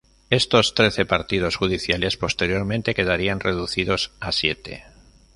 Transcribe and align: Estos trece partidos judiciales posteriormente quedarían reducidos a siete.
Estos 0.31 0.73
trece 0.73 1.05
partidos 1.05 1.57
judiciales 1.57 2.17
posteriormente 2.17 2.95
quedarían 2.95 3.39
reducidos 3.39 4.11
a 4.19 4.31
siete. 4.31 4.83